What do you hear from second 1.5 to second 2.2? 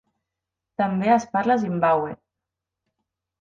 a Zimbàbue.